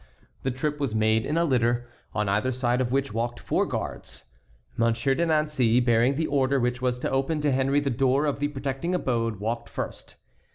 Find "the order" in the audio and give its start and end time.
6.15-6.59